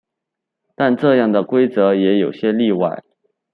[0.73, 3.03] 但这样的规则也有些例外。